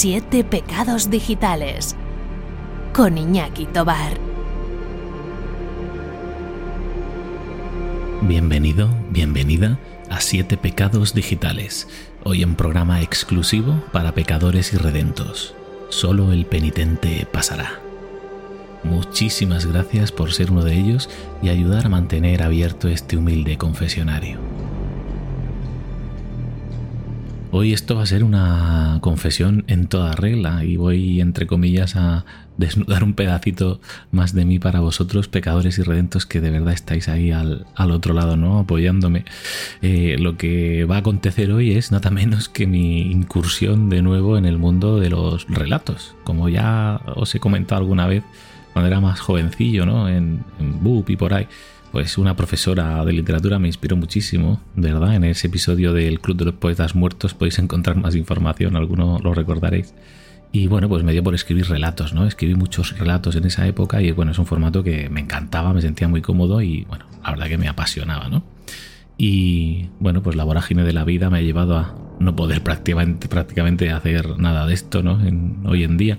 [0.00, 1.96] Siete pecados digitales
[2.94, 4.12] con Iñaki Tobar.
[8.22, 11.88] Bienvenido, bienvenida a Siete pecados digitales,
[12.22, 15.56] hoy en programa exclusivo para pecadores y redentos.
[15.88, 17.80] Solo el penitente pasará.
[18.84, 21.10] Muchísimas gracias por ser uno de ellos
[21.42, 24.38] y ayudar a mantener abierto este humilde confesionario.
[27.50, 32.26] Hoy esto va a ser una confesión en toda regla y voy, entre comillas, a
[32.58, 37.08] desnudar un pedacito más de mí para vosotros, pecadores y redentos que de verdad estáis
[37.08, 38.58] ahí al, otro lado, ¿no?
[38.58, 39.24] Apoyándome.
[39.80, 44.36] Eh, lo que va a acontecer hoy es nada menos que mi incursión de nuevo
[44.36, 46.16] en el mundo de los relatos.
[46.24, 48.24] Como ya os he comentado alguna vez,
[48.74, 50.10] cuando era más jovencillo, ¿no?
[50.10, 51.48] En, en BUP y por ahí
[51.92, 55.14] pues una profesora de literatura me inspiró muchísimo, ¿verdad?
[55.14, 59.34] En ese episodio del Club de los Poetas Muertos podéis encontrar más información, alguno lo
[59.34, 59.94] recordaréis.
[60.50, 62.26] Y bueno, pues me dio por escribir relatos, ¿no?
[62.26, 65.82] Escribí muchos relatos en esa época y bueno, es un formato que me encantaba, me
[65.82, 68.42] sentía muy cómodo y bueno, la verdad que me apasionaba, ¿no?
[69.18, 73.28] Y bueno, pues la vorágine de la vida me ha llevado a no poder prácticamente,
[73.28, 75.20] prácticamente hacer nada de esto, ¿no?
[75.68, 76.18] hoy en día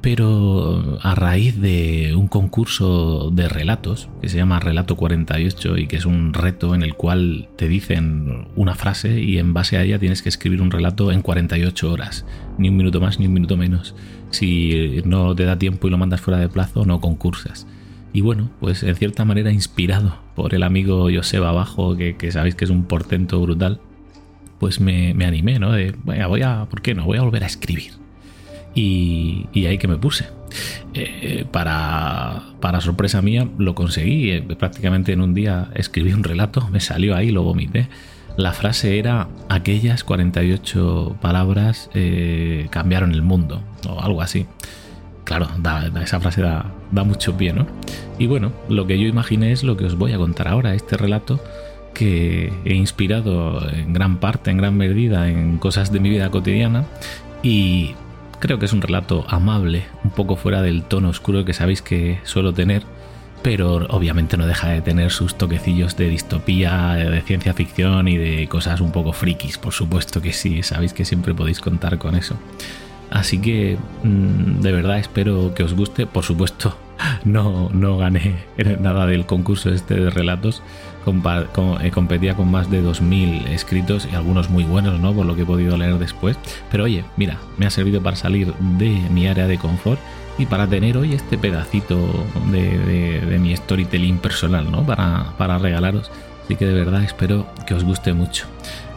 [0.00, 5.96] pero a raíz de un concurso de relatos que se llama Relato 48 y que
[5.96, 9.98] es un reto en el cual te dicen una frase y en base a ella
[9.98, 12.24] tienes que escribir un relato en 48 horas,
[12.58, 13.96] ni un minuto más ni un minuto menos.
[14.30, 17.66] Si no te da tiempo y lo mandas fuera de plazo, no concursas.
[18.12, 22.64] Y bueno, pues en cierta manera inspirado por el amigo Joseba Abajo, que, sabéis que
[22.64, 23.80] es un portento brutal,
[24.60, 25.72] pues me, animé, ¿no?
[25.72, 27.04] De, voy a, ¿por qué no?
[27.04, 27.92] Voy a volver a escribir
[28.80, 30.26] y, ahí que me puse.
[30.94, 36.68] Eh, para, para, sorpresa mía lo conseguí, eh, prácticamente en un día escribí un relato,
[36.70, 37.88] me salió ahí, lo vomité.
[38.36, 44.46] La frase era, aquellas 48 palabras eh, cambiaron el mundo, o algo así.
[45.24, 45.48] Claro,
[46.00, 47.66] esa frase da, da mucho pie, ¿no?
[48.18, 50.96] Y bueno, lo que yo imaginé es lo que os voy a contar ahora, este
[50.96, 51.40] relato
[51.92, 56.84] que he inspirado en gran parte, en gran medida, en cosas de mi vida cotidiana
[57.42, 57.94] y
[58.40, 62.20] Creo que es un relato amable, un poco fuera del tono oscuro que sabéis que
[62.22, 62.84] suelo tener,
[63.42, 68.46] pero obviamente no deja de tener sus toquecillos de distopía, de ciencia ficción y de
[68.48, 72.36] cosas un poco frikis, por supuesto que sí, sabéis que siempre podéis contar con eso.
[73.10, 76.76] Así que mm, de verdad espero que os guste, por supuesto
[77.24, 78.36] no, no gané
[78.80, 80.62] nada del concurso este de relatos,
[81.80, 85.14] eh, competía con más de 2.000 escritos y algunos muy buenos, ¿no?
[85.14, 86.36] Por lo que he podido leer después.
[86.70, 90.00] Pero oye, mira, me ha servido para salir de mi área de confort
[90.36, 91.98] y para tener hoy este pedacito
[92.52, 94.84] de, mi storytelling personal, ¿no?
[94.84, 96.10] Para, para regalaros.
[96.44, 98.46] Así que de verdad espero que os guste mucho.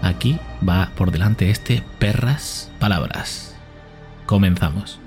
[0.02, 3.51] Aquí va por delante este Perras Palabras.
[4.32, 4.98] Comenzamos.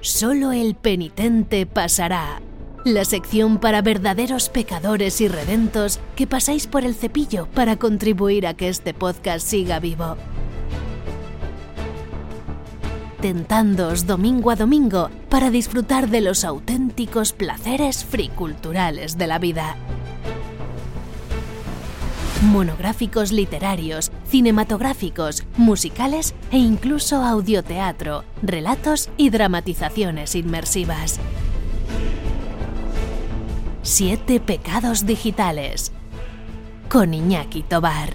[0.00, 2.40] Solo el penitente pasará
[2.86, 8.54] la sección para verdaderos pecadores y redentos que pasáis por el cepillo para contribuir a
[8.54, 10.16] que este podcast siga vivo.
[13.20, 19.76] Tentándoos domingo a domingo para disfrutar de los auténticos placeres friculturales de la vida.
[22.46, 31.18] Monográficos literarios, cinematográficos, musicales e incluso audioteatro, relatos y dramatizaciones inmersivas.
[33.82, 35.90] Siete pecados digitales
[36.88, 38.14] con Iñaki Tobar.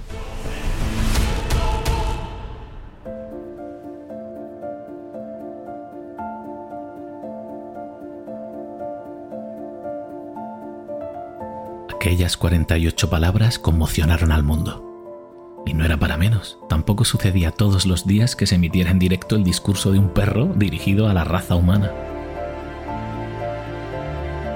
[12.12, 15.64] Aquellas 48 palabras conmocionaron al mundo.
[15.66, 19.38] Y no era para menos, tampoco sucedía todos los días que se emitiera en directo
[19.38, 21.90] el discurso de un perro dirigido a la raza humana.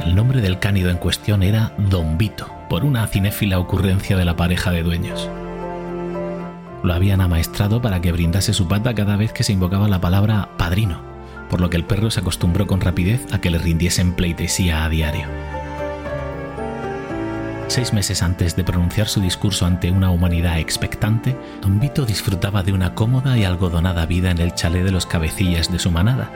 [0.06, 4.36] El nombre del cánido en cuestión era Don Vito, por una cinéfila ocurrencia de la
[4.36, 5.30] pareja de dueños.
[6.84, 10.50] Lo habían amaestrado para que brindase su pata cada vez que se invocaba la palabra
[10.58, 11.00] padrino,
[11.50, 14.90] por lo que el perro se acostumbró con rapidez a que le rindiesen pleitesía a
[14.90, 15.55] diario.
[17.68, 22.74] Seis meses antes de pronunciar su discurso ante una humanidad expectante, Don Vito disfrutaba de
[22.74, 26.30] una cómoda y algodonada vida en el chalet de los cabecillas de su manada,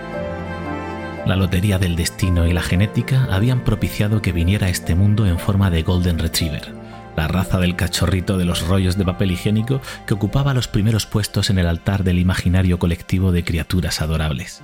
[1.29, 5.37] la lotería del destino y la genética habían propiciado que viniera a este mundo en
[5.37, 6.73] forma de Golden Retriever,
[7.15, 11.51] la raza del cachorrito de los rollos de papel higiénico que ocupaba los primeros puestos
[11.51, 14.63] en el altar del imaginario colectivo de criaturas adorables.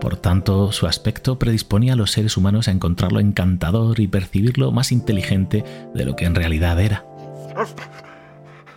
[0.00, 4.92] Por tanto, su aspecto predisponía a los seres humanos a encontrarlo encantador y percibirlo más
[4.92, 5.62] inteligente
[5.94, 7.04] de lo que en realidad era.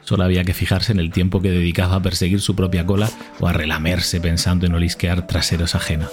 [0.01, 3.09] Solo había que fijarse en el tiempo que dedicaba a perseguir su propia cola
[3.39, 6.11] o a relamerse pensando en olisquear traseros ajenos.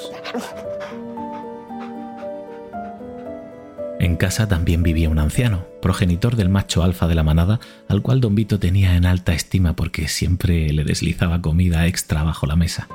[3.98, 8.20] En casa también vivía un anciano, progenitor del macho alfa de la manada, al cual
[8.20, 12.88] don Vito tenía en alta estima porque siempre le deslizaba comida extra bajo la mesa.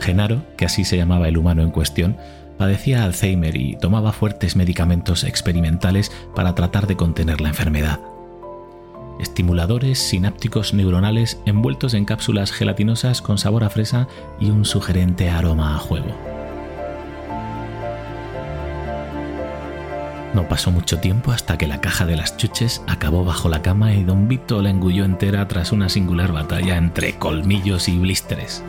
[0.00, 2.16] Genaro, que así se llamaba el humano en cuestión,
[2.58, 8.00] padecía Alzheimer y tomaba fuertes medicamentos experimentales para tratar de contener la enfermedad.
[9.20, 14.08] Estimuladores sinápticos neuronales envueltos en cápsulas gelatinosas con sabor a fresa
[14.40, 16.16] y un sugerente aroma a juego.
[20.34, 23.94] No pasó mucho tiempo hasta que la caja de las chuches acabó bajo la cama
[23.94, 28.62] y don Vito la engulló entera tras una singular batalla entre colmillos y blísteres.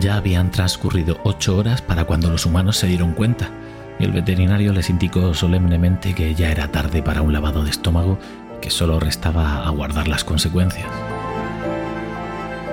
[0.00, 3.50] Ya habían transcurrido ocho horas para cuando los humanos se dieron cuenta,
[3.98, 8.18] y el veterinario les indicó solemnemente que ya era tarde para un lavado de estómago
[8.62, 10.86] que solo restaba aguardar las consecuencias.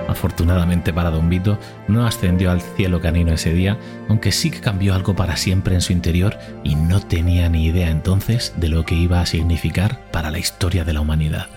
[0.07, 3.77] Afortunadamente para Don Vito, no ascendió al cielo canino ese día,
[4.07, 7.89] aunque sí que cambió algo para siempre en su interior y no tenía ni idea
[7.89, 11.47] entonces de lo que iba a significar para la historia de la humanidad.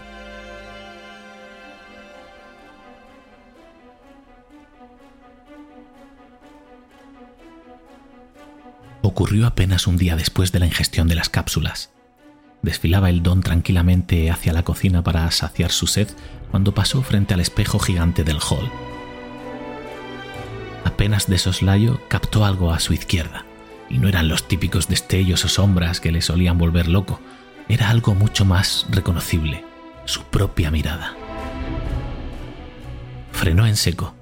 [9.02, 11.90] Ocurrió apenas un día después de la ingestión de las cápsulas.
[12.62, 16.08] Desfilaba el don tranquilamente hacia la cocina para saciar su sed
[16.50, 18.70] cuando pasó frente al espejo gigante del hall.
[20.84, 23.46] Apenas de soslayo captó algo a su izquierda,
[23.88, 27.20] y no eran los típicos destellos o sombras que le solían volver loco,
[27.68, 29.64] era algo mucho más reconocible,
[30.04, 31.14] su propia mirada.
[33.32, 34.14] Frenó en seco,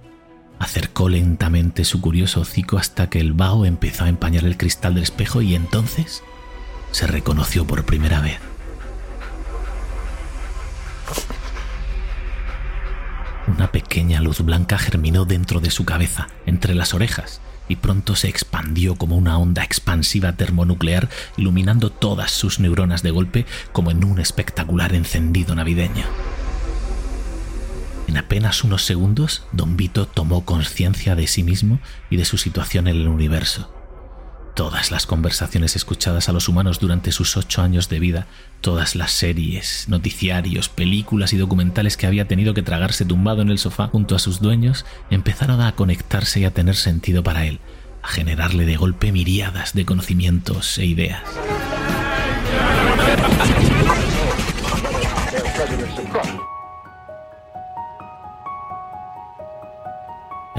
[0.58, 5.04] acercó lentamente su curioso hocico hasta que el vaho empezó a empañar el cristal del
[5.04, 6.22] espejo y entonces
[6.90, 8.38] se reconoció por primera vez.
[13.46, 18.28] Una pequeña luz blanca germinó dentro de su cabeza, entre las orejas, y pronto se
[18.28, 24.18] expandió como una onda expansiva termonuclear, iluminando todas sus neuronas de golpe como en un
[24.18, 26.04] espectacular encendido navideño.
[28.08, 31.78] En apenas unos segundos, don Vito tomó conciencia de sí mismo
[32.08, 33.70] y de su situación en el universo.
[34.56, 38.26] Todas las conversaciones escuchadas a los humanos durante sus ocho años de vida,
[38.62, 43.58] todas las series, noticiarios, películas y documentales que había tenido que tragarse tumbado en el
[43.58, 47.60] sofá junto a sus dueños, empezaron a conectarse y a tener sentido para él,
[48.02, 51.22] a generarle de golpe miríadas de conocimientos e ideas.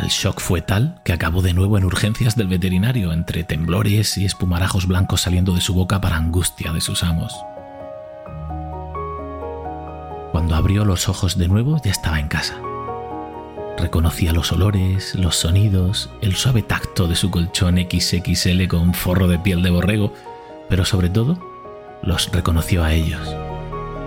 [0.10, 4.26] El shock fue tal que acabó de nuevo en urgencias del veterinario, entre temblores y
[4.26, 7.32] espumarajos blancos saliendo de su boca para angustia de sus amos.
[10.32, 12.60] Cuando abrió los ojos de nuevo ya estaba en casa.
[13.78, 19.38] Reconocía los olores, los sonidos, el suave tacto de su colchón XXL con forro de
[19.38, 20.16] piel de borrego,
[20.70, 21.38] pero sobre todo
[22.02, 23.36] los reconoció a ellos.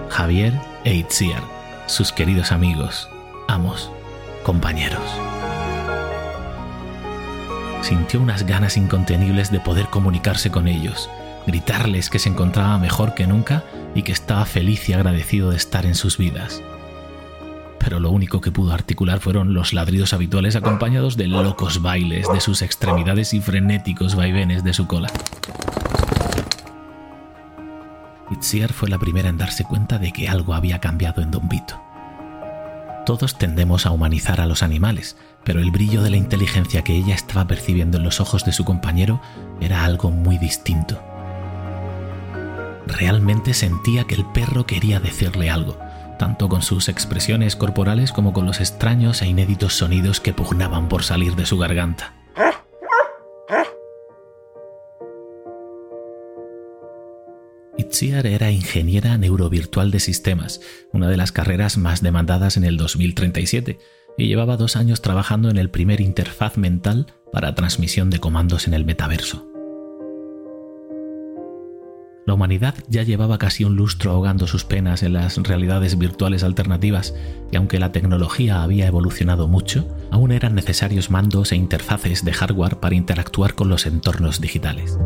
[0.09, 1.45] Javier e Itziar,
[1.87, 3.09] sus queridos amigos,
[3.47, 3.93] amos,
[4.43, 5.01] compañeros
[7.83, 11.11] sintió unas ganas incontenibles de poder comunicarse con ellos,
[11.47, 15.85] gritarles que se encontraba mejor que nunca y que estaba feliz y agradecido de estar
[15.85, 16.63] en sus vidas.
[17.79, 22.41] Pero lo único que pudo articular fueron los ladridos habituales acompañados de locos bailes de
[22.41, 25.11] sus extremidades y frenéticos vaivenes de su cola.
[28.31, 31.92] Itziar fue la primera en darse cuenta de que algo había cambiado en Don Vito.
[33.05, 37.15] Todos tendemos a humanizar a los animales, pero el brillo de la inteligencia que ella
[37.15, 39.21] estaba percibiendo en los ojos de su compañero
[39.61, 41.03] era algo muy distinto.
[42.87, 45.79] Realmente sentía que el perro quería decirle algo,
[46.19, 51.03] tanto con sus expresiones corporales como con los extraños e inéditos sonidos que pugnaban por
[51.03, 52.13] salir de su garganta.
[57.93, 60.63] Itziar era ingeniera neurovirtual de sistemas,
[60.95, 63.79] una de las carreras más demandadas en el 2037,
[64.17, 68.73] y llevaba dos años trabajando en el primer interfaz mental para transmisión de comandos en
[68.73, 69.47] el metaverso.
[72.25, 77.15] La humanidad ya llevaba casi un lustro ahogando sus penas en las realidades virtuales alternativas
[77.51, 82.81] y aunque la tecnología había evolucionado mucho, aún eran necesarios mandos e interfaces de hardware
[82.81, 84.97] para interactuar con los entornos digitales.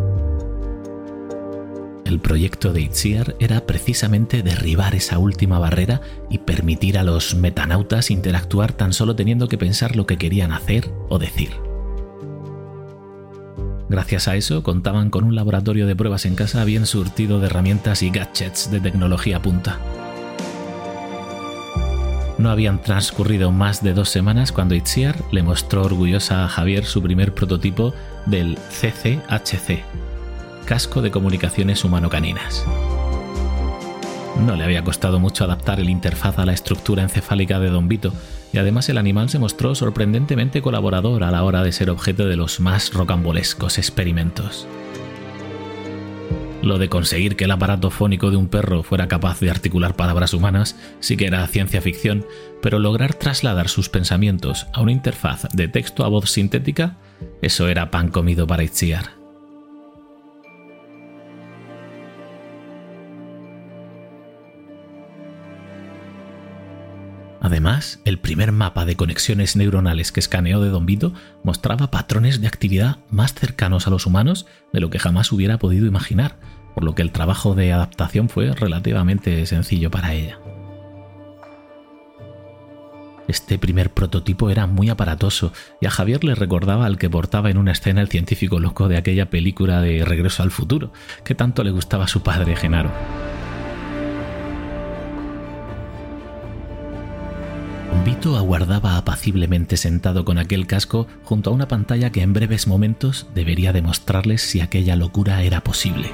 [2.06, 8.12] El proyecto de Itziar era precisamente derribar esa última barrera y permitir a los metanautas
[8.12, 11.50] interactuar tan solo teniendo que pensar lo que querían hacer o decir.
[13.88, 18.04] Gracias a eso contaban con un laboratorio de pruebas en casa bien surtido de herramientas
[18.04, 19.80] y gadgets de tecnología punta.
[22.38, 27.02] No habían transcurrido más de dos semanas cuando Itziar le mostró orgullosa a Javier su
[27.02, 27.94] primer prototipo
[28.26, 29.82] del CCHC,
[30.66, 32.66] casco de comunicaciones humano-caninas.
[34.44, 38.12] No le había costado mucho adaptar el interfaz a la estructura encefálica de Don Vito,
[38.52, 42.37] y además el animal se mostró sorprendentemente colaborador a la hora de ser objeto de
[42.37, 44.66] los más rocambolescos experimentos.
[46.62, 50.35] Lo de conseguir que el aparato fónico de un perro fuera capaz de articular palabras
[50.35, 52.26] humanas sí que era ciencia ficción,
[52.61, 56.96] pero lograr trasladar sus pensamientos a una interfaz de texto a voz sintética,
[57.40, 59.25] eso era pan comido para Itziar.
[67.46, 71.12] Además, el primer mapa de conexiones neuronales que escaneó de Don Vito
[71.44, 75.86] mostraba patrones de actividad más cercanos a los humanos de lo que jamás hubiera podido
[75.86, 76.40] imaginar,
[76.74, 80.40] por lo que el trabajo de adaptación fue relativamente sencillo para ella.
[83.28, 87.58] Este primer prototipo era muy aparatoso y a Javier le recordaba al que portaba en
[87.58, 91.70] una escena el científico loco de aquella película de Regreso al futuro, que tanto le
[91.70, 92.90] gustaba a su padre Genaro.
[98.06, 103.26] Vito aguardaba apaciblemente sentado con aquel casco junto a una pantalla que en breves momentos
[103.34, 106.12] debería demostrarles si aquella locura era posible.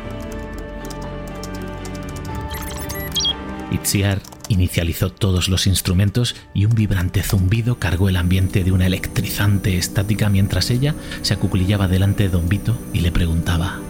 [3.71, 9.77] Itziar inicializó todos los instrumentos y un vibrante zumbido cargó el ambiente de una electrizante
[9.77, 13.81] estática mientras ella se acuclillaba delante de don Vito y le preguntaba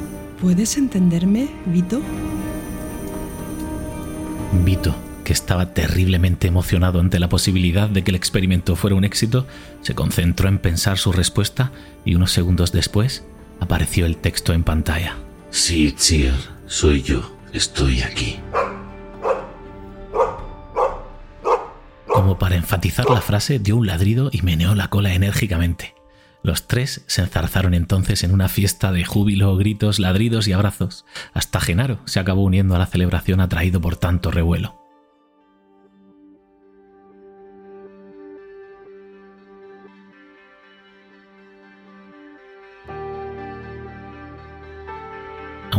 [0.41, 2.03] ¿Puedes entenderme, Vito?
[4.65, 4.93] Vito
[5.23, 9.47] que estaba terriblemente emocionado ante la posibilidad de que el experimento fuera un éxito,
[9.81, 11.73] se concentró en pensar su respuesta
[12.05, 13.25] y unos segundos después
[13.61, 15.17] apareció el texto en pantalla.
[15.51, 16.35] Sí, Tsier,
[16.67, 17.37] soy yo.
[17.53, 18.39] Estoy aquí.
[22.07, 25.95] Como para enfatizar la frase, dio un ladrido y meneó la cola enérgicamente.
[26.43, 31.05] Los tres se enzarzaron entonces en una fiesta de júbilo, gritos, ladridos y abrazos.
[31.35, 34.82] Hasta Genaro se acabó uniendo a la celebración atraído por tanto revuelo.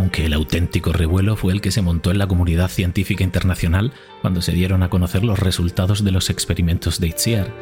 [0.04, 4.42] Aunque el auténtico revuelo fue el que se montó en la comunidad científica internacional cuando
[4.42, 7.54] se dieron a conocer los resultados de los experimentos de Itziar.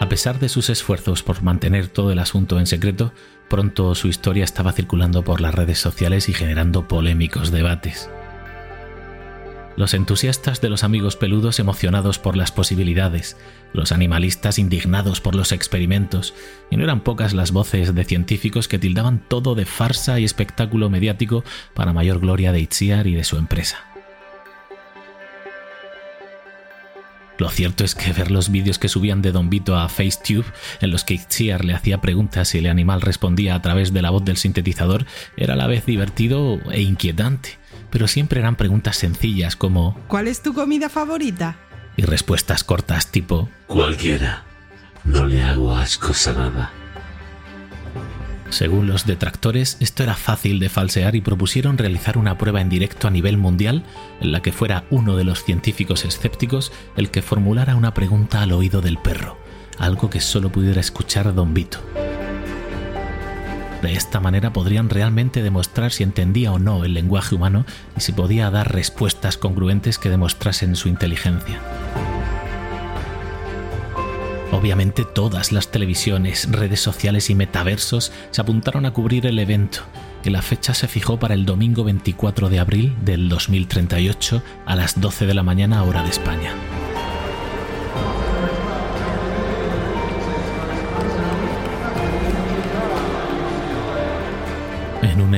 [0.00, 3.12] A pesar de sus esfuerzos por mantener todo el asunto en secreto,
[3.48, 8.10] pronto su historia estaba circulando por las redes sociales y generando polémicos debates.
[9.76, 13.36] Los entusiastas de los amigos peludos emocionados por las posibilidades,
[13.72, 16.34] los animalistas indignados por los experimentos,
[16.70, 20.90] y no eran pocas las voces de científicos que tildaban todo de farsa y espectáculo
[20.90, 23.78] mediático para mayor gloria de Itziar y de su empresa.
[27.38, 30.44] Lo cierto es que ver los vídeos que subían de Don Vito a FaceTube,
[30.82, 34.10] en los que Itziar le hacía preguntas y el animal respondía a través de la
[34.10, 35.06] voz del sintetizador,
[35.38, 37.59] era a la vez divertido e inquietante
[37.90, 41.56] pero siempre eran preguntas sencillas como ¿Cuál es tu comida favorita?
[41.96, 44.44] y respuestas cortas tipo Cualquiera.
[45.04, 46.70] No le hago asco a nada.
[48.50, 53.06] Según los detractores, esto era fácil de falsear y propusieron realizar una prueba en directo
[53.06, 53.84] a nivel mundial
[54.20, 58.52] en la que fuera uno de los científicos escépticos el que formulara una pregunta al
[58.52, 59.38] oído del perro,
[59.78, 61.80] algo que solo pudiera escuchar Don Vito.
[63.82, 67.64] De esta manera podrían realmente demostrar si entendía o no el lenguaje humano
[67.96, 71.60] y si podía dar respuestas congruentes que demostrasen su inteligencia.
[74.52, 79.80] Obviamente todas las televisiones, redes sociales y metaversos se apuntaron a cubrir el evento
[80.24, 85.00] y la fecha se fijó para el domingo 24 de abril del 2038 a las
[85.00, 86.52] 12 de la mañana hora de España.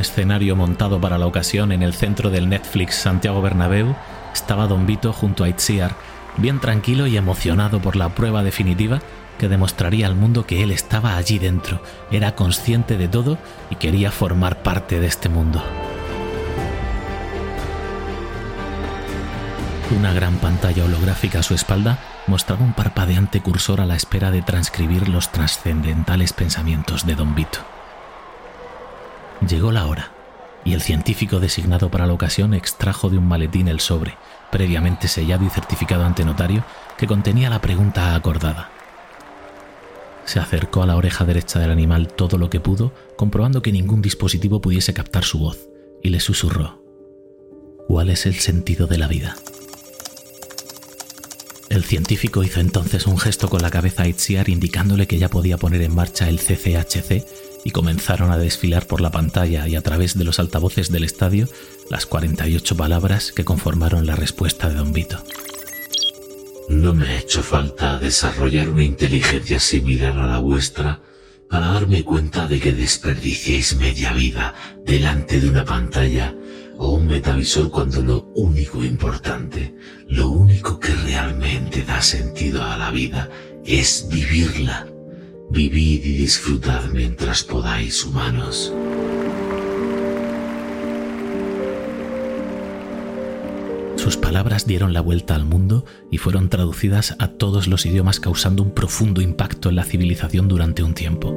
[0.02, 3.96] Escenario montado para la ocasión en el centro del Netflix Santiago Bernabéu,
[4.34, 5.96] estaba Don Vito junto a Itziar,
[6.36, 9.00] bien tranquilo y emocionado por la prueba definitiva
[9.38, 13.38] que demostraría al mundo que él estaba allí dentro, era consciente de todo
[13.70, 15.62] y quería formar parte de este mundo.
[19.96, 24.42] Una gran pantalla holográfica a su espalda mostraba un parpadeante cursor a la espera de
[24.42, 27.71] transcribir los trascendentales pensamientos de Don Vito.
[29.48, 30.12] Llegó la hora.
[30.64, 34.16] y el científico designado para la ocasión extrajo de un maletín el sobre,
[34.52, 36.64] previamente sellado y certificado ante notario,
[36.96, 38.70] que contenía la pregunta acordada.
[40.24, 44.02] Se acercó a la oreja derecha del animal todo lo que pudo, comprobando que ningún
[44.02, 45.68] dispositivo pudiese captar su voz,
[46.00, 46.80] y le susurró.
[47.88, 49.34] ¿Cuál es el sentido de la vida?
[51.70, 55.56] El científico hizo entonces un gesto con la cabeza a Itziar indicándole que ya podía
[55.56, 57.26] poner en marcha el CCHC
[57.64, 61.48] y comenzaron a desfilar por la pantalla y a través de los altavoces del estadio
[61.90, 65.22] las 48 palabras que conformaron la respuesta de Don Vito.
[66.68, 71.02] No me ha hecho falta desarrollar una inteligencia similar a la vuestra
[71.48, 74.54] para darme cuenta de que desperdiciéis media vida
[74.86, 76.34] delante de una pantalla
[76.78, 79.74] o un metavisor cuando lo único importante,
[80.08, 83.28] lo único que realmente da sentido a la vida
[83.64, 84.91] es vivirla.
[85.52, 88.72] Vivid y disfrutad mientras podáis, humanos.
[93.96, 98.62] Sus palabras dieron la vuelta al mundo y fueron traducidas a todos los idiomas causando
[98.62, 101.36] un profundo impacto en la civilización durante un tiempo.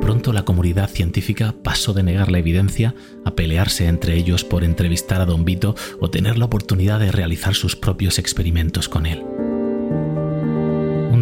[0.00, 2.94] Pronto la comunidad científica pasó de negar la evidencia
[3.26, 7.54] a pelearse entre ellos por entrevistar a Don Vito o tener la oportunidad de realizar
[7.54, 9.22] sus propios experimentos con él.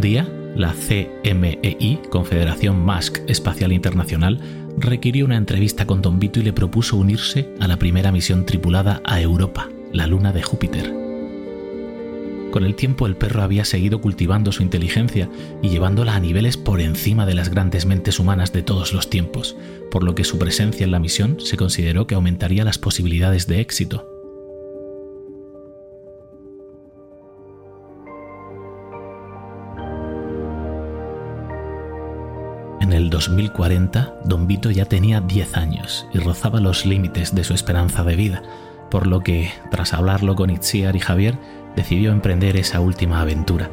[0.01, 0.27] Un día,
[0.57, 4.41] la CMEI, Confederación Musk Espacial Internacional,
[4.79, 9.03] requirió una entrevista con Don Vito y le propuso unirse a la primera misión tripulada
[9.05, 10.91] a Europa, la luna de Júpiter.
[12.51, 15.29] Con el tiempo el perro había seguido cultivando su inteligencia
[15.61, 19.55] y llevándola a niveles por encima de las grandes mentes humanas de todos los tiempos,
[19.91, 23.61] por lo que su presencia en la misión se consideró que aumentaría las posibilidades de
[23.61, 24.10] éxito.
[33.11, 38.05] El 2040, Don Vito ya tenía 10 años y rozaba los límites de su esperanza
[38.05, 38.41] de vida,
[38.89, 41.37] por lo que, tras hablarlo con Itziar y Javier,
[41.75, 43.69] decidió emprender esa última aventura.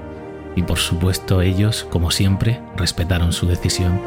[0.56, 4.02] Y por supuesto ellos, como siempre, respetaron su decisión.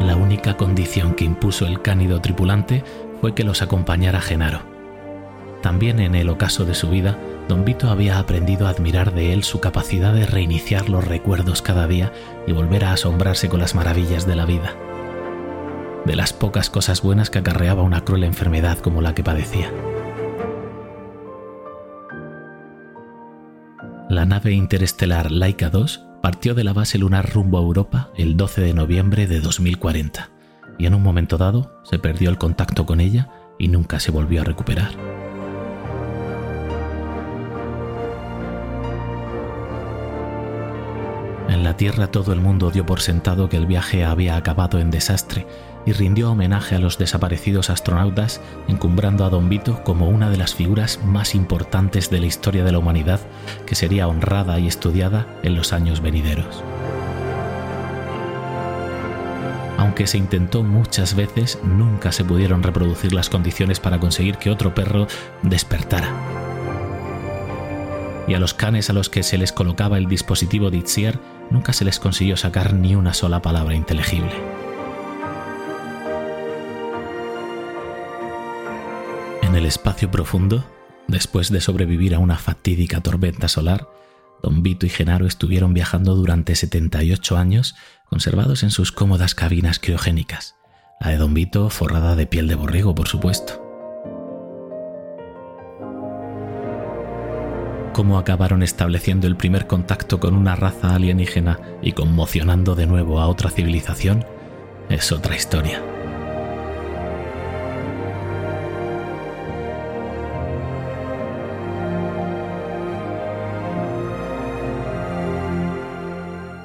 [0.00, 2.82] La única condición que impuso el cánido tripulante
[3.20, 4.67] fue que los acompañara Genaro.
[5.62, 7.18] También en el ocaso de su vida,
[7.48, 11.86] Don Vito había aprendido a admirar de él su capacidad de reiniciar los recuerdos cada
[11.88, 12.12] día
[12.46, 14.74] y volver a asombrarse con las maravillas de la vida,
[16.04, 19.72] de las pocas cosas buenas que acarreaba una cruel enfermedad como la que padecía.
[24.08, 28.60] La nave interestelar Laika 2 partió de la base lunar rumbo a Europa el 12
[28.60, 30.30] de noviembre de 2040
[30.78, 34.40] y en un momento dado se perdió el contacto con ella y nunca se volvió
[34.40, 35.17] a recuperar.
[41.48, 44.90] En la Tierra todo el mundo dio por sentado que el viaje había acabado en
[44.90, 45.46] desastre
[45.86, 50.54] y rindió homenaje a los desaparecidos astronautas, encumbrando a Don Vito como una de las
[50.54, 53.20] figuras más importantes de la historia de la humanidad
[53.64, 56.62] que sería honrada y estudiada en los años venideros.
[59.78, 64.74] Aunque se intentó muchas veces, nunca se pudieron reproducir las condiciones para conseguir que otro
[64.74, 65.06] perro
[65.42, 66.12] despertara
[68.28, 71.18] y a los canes a los que se les colocaba el dispositivo de Itziar
[71.50, 74.32] nunca se les consiguió sacar ni una sola palabra inteligible.
[79.42, 80.64] En el espacio profundo,
[81.06, 83.88] después de sobrevivir a una fatídica tormenta solar,
[84.42, 90.54] Don Vito y Genaro estuvieron viajando durante 78 años, conservados en sus cómodas cabinas criogénicas,
[91.00, 93.67] la de Don Vito forrada de piel de borrego, por supuesto.
[97.98, 103.26] Cómo acabaron estableciendo el primer contacto con una raza alienígena y conmocionando de nuevo a
[103.26, 104.24] otra civilización,
[104.88, 105.82] es otra historia.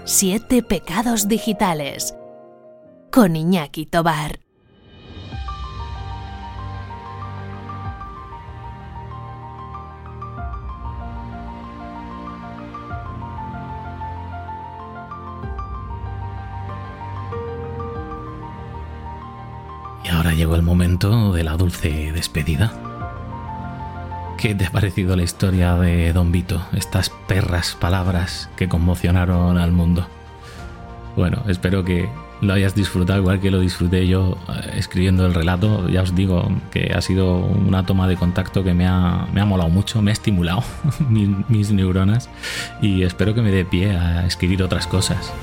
[0.06, 2.13] Siete pecados digitales
[3.12, 4.39] con Iñaki Tobar.
[20.56, 22.74] El momento de la dulce despedida.
[24.38, 26.62] ¿Qué te ha parecido la historia de Don Vito?
[26.74, 30.08] Estas perras palabras que conmocionaron al mundo.
[31.16, 32.10] Bueno, espero que
[32.42, 35.88] lo hayas disfrutado igual que lo disfruté yo eh, escribiendo el relato.
[35.88, 39.46] Ya os digo que ha sido una toma de contacto que me ha, me ha
[39.46, 40.63] molado mucho, me ha estimulado
[41.10, 42.30] mis neuronas
[42.82, 45.34] y espero que me dé pie a escribir otras cosas.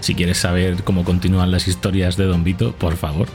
[0.00, 3.28] Si quieres saber cómo continúan las historias de Don Vito, por favor,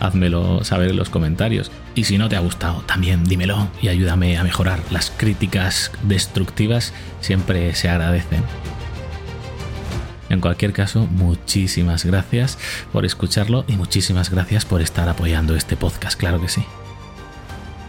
[0.00, 1.70] házmelo saber en los comentarios.
[1.94, 4.80] Y si no te ha gustado, también dímelo y ayúdame a mejorar.
[4.90, 8.42] Las críticas destructivas siempre se agradecen.
[10.28, 12.58] En cualquier caso, muchísimas gracias
[12.90, 16.64] por escucharlo y muchísimas gracias por estar apoyando este podcast, claro que sí.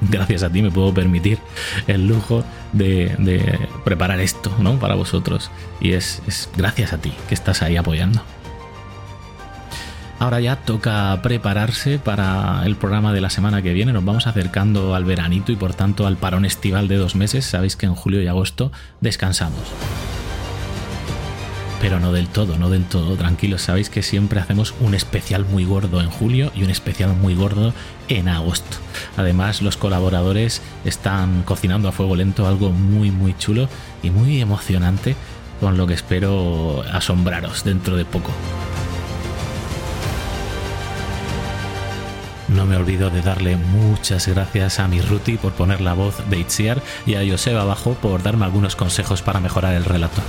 [0.10, 1.40] Gracias a ti me puedo permitir
[1.88, 4.80] el lujo de, preparar esto ¿no?
[4.80, 5.52] para vosotros.
[5.80, 8.22] Y es, es gracias a ti que estás ahí apoyando.
[10.20, 13.92] Ahora ya toca prepararse para el programa de la semana que viene.
[13.92, 17.46] Nos vamos acercando al veranito y por tanto al parón estival de dos meses.
[17.46, 19.74] Sabéis que en julio y agosto descansamos
[21.84, 23.18] pero no del todo, no del todo.
[23.18, 27.36] Tranquilos, sabéis que siempre hacemos un especial muy gordo en julio y un especial muy
[27.36, 27.74] gordo
[28.08, 28.78] en agosto.
[29.18, 33.68] Además, los colaboradores están cocinando a fuego lento algo muy, muy chulo
[34.02, 35.18] y muy emocionante,
[35.60, 38.32] con lo que espero asombraros dentro de poco.
[42.48, 46.40] No me olvido de darle muchas gracias a mi Ruti por poner la voz de
[46.40, 50.22] Itziar y a Joseba Abajo por darme algunos consejos para mejorar el relato.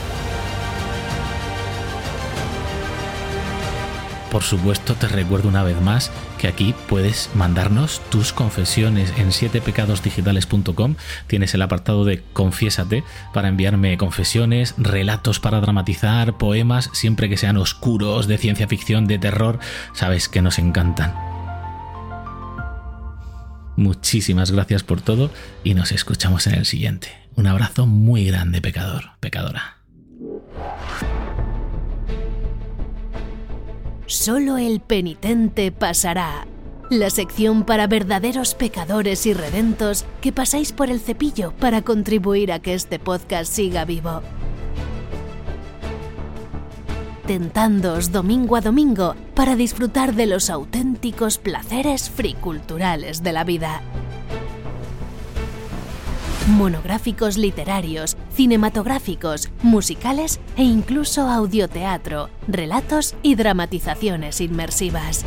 [4.34, 10.96] Por supuesto te recuerdo una vez más que aquí puedes mandarnos tus confesiones en 7pecadosdigitales.com.
[11.28, 17.56] Tienes el apartado de Confiésate para enviarme confesiones, relatos para dramatizar, poemas, siempre que sean
[17.58, 19.60] oscuros, de ciencia ficción, de terror.
[19.92, 21.14] Sabes que nos encantan.
[23.76, 25.30] Muchísimas gracias por todo
[25.62, 27.12] y nos escuchamos en el siguiente.
[27.36, 29.76] Un abrazo muy grande, pecador, pecadora.
[34.06, 36.46] Solo el penitente pasará.
[36.90, 42.58] La sección para verdaderos pecadores y redentos que pasáis por el cepillo para contribuir a
[42.58, 44.20] que este podcast siga vivo.
[47.26, 53.80] Tentándoos domingo a domingo para disfrutar de los auténticos placeres friculturales de la vida
[56.48, 65.24] monográficos literarios, cinematográficos, musicales e incluso audioteatro, relatos y dramatizaciones inmersivas.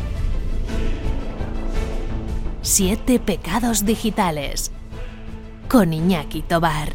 [2.62, 4.70] Siete pecados digitales
[5.68, 6.94] con Iñaki Tobar.